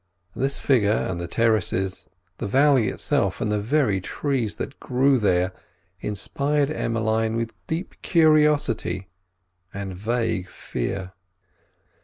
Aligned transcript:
This 0.35 0.57
figure 0.57 0.89
and 0.89 1.19
the 1.21 1.27
terraces, 1.27 2.07
the 2.39 2.47
valley 2.47 2.87
itself, 2.87 3.39
and 3.39 3.51
the 3.51 3.59
very 3.59 4.01
trees 4.01 4.55
that 4.55 4.79
grew 4.79 5.19
there, 5.19 5.53
inspired 5.99 6.71
Emmeline 6.71 7.35
with 7.35 7.53
deep 7.67 7.93
curiosity 8.01 9.09
and 9.75 9.93
vague 9.93 10.47
fear. 10.49 11.13